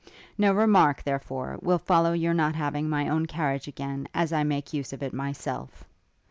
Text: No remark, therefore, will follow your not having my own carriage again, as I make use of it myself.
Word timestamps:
No 0.35 0.51
remark, 0.51 1.03
therefore, 1.03 1.59
will 1.61 1.77
follow 1.77 2.11
your 2.13 2.33
not 2.33 2.55
having 2.55 2.89
my 2.89 3.07
own 3.07 3.27
carriage 3.27 3.67
again, 3.67 4.07
as 4.15 4.33
I 4.33 4.41
make 4.43 4.73
use 4.73 4.93
of 4.93 5.03
it 5.03 5.13
myself. 5.13 5.83